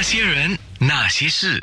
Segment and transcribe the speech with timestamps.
[0.00, 1.62] 那些人，那些事，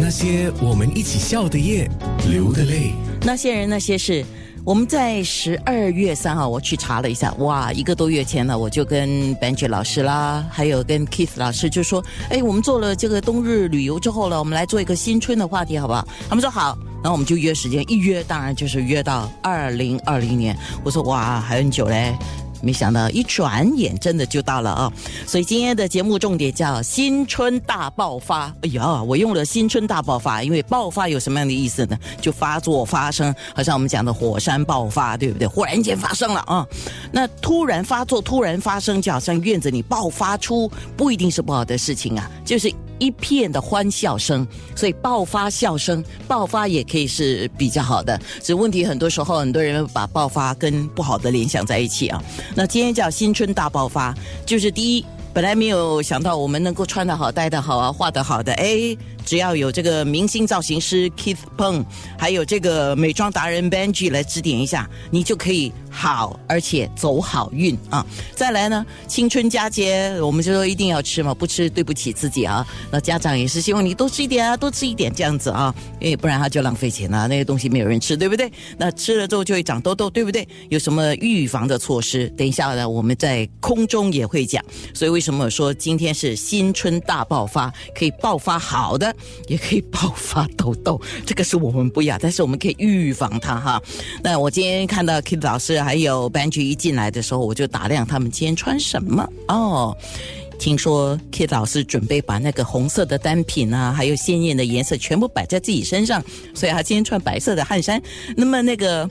[0.00, 1.88] 那些我们一起笑的夜，
[2.28, 2.90] 流的泪。
[3.22, 4.26] 那些人那些事，
[4.64, 16.04] 我们在十二月三号，我去查了一下，哇，一个多月前呢，我就跟 Benji 老师啦，还有跟 Keith 老师就说，哎，我们做了这个冬日旅游之后呢，我们来做一个新春的话题，好不好？
[16.28, 20.58] 他们说好，然后我们就约时间，一约当然就是约到二零二零年。
[20.82, 22.12] 我说哇，还很久嘞。
[22.64, 24.92] 没想到一转眼真的就到了啊！
[25.26, 28.52] 所以今天的节目重点叫新春大爆发。
[28.62, 31.98] 哎呀，我用了新春大爆发，因为爆发有什么样的意思呢？
[32.20, 35.46] 就发作发生，好像我们讲的火山爆发，对不对？
[35.46, 36.66] 忽然间发生了啊！
[37.12, 44.46] 那突然发作，突然发生，就好像院子里爆发出，不一定是不好的事情啊，就是一片的欢笑声。
[44.76, 48.20] 所以爆发笑声，爆发也可以是比较好的。
[48.42, 52.22] 只问题很多时候，很多人把爆发跟不好的联想在一起啊。
[52.54, 61.84] 那今天叫新春大爆发，就是第一，本来没有想到我们能够穿得好、戴得好啊、画得好的，哎，只要有这个明星造型师 Keith Peng，
[62.18, 68.04] 还有这个美妆达人 Benji 来指点一下，你就可以好，而且走好运啊。
[68.34, 72.66] 再来呢，青春佳节，我们就说一定要吃嘛，不吃对不起自己啊。
[72.90, 78.52] 那家长也是希望你多吃一点啊，多吃一点这样子啊，因为不然他就浪费钱了，那些东西没有人吃，对不对？
[78.76, 80.46] 那吃了之后就会长痘痘，对不对？
[80.68, 82.28] 有什么预防的措施？
[82.36, 84.62] 等一下呢，我们在空中也会讲。
[84.92, 87.72] 所以为什么说今天是新春大爆发？
[87.94, 89.13] 可以爆发好的，
[89.46, 93.82] 也可以爆发痘痘，这个是我们不要，但是我们可以预防它哈。
[94.22, 99.96] 那我今天看到 Kid 老师还有 Benji 一进来的时候，我就打量他们今天穿什么哦。
[100.56, 106.22] 听说 Kid 老师准备把那个红色的单品啊，还有鲜艳的颜色全部摆在自己身上，
[106.54, 108.00] 所以他今天穿白色的汗衫。
[108.36, 109.08] 那么那个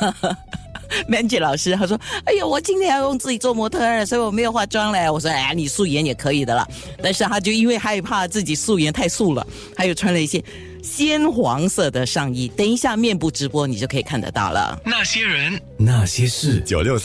[1.08, 6.66] Benji 老师他说：“哎呀，我今天要用自己做模特儿，所以我没有化妆嘞。”我说：“哎，你素颜也可以的了。”
[7.02, 10.42] 但是他就因为害怕自己素颜太素了，他又穿了一些
[10.82, 12.48] 鲜黄色的上衣。
[12.48, 14.78] 等一下面部直播你就可以看得到了。
[14.84, 16.98] 那些人，那些事，九六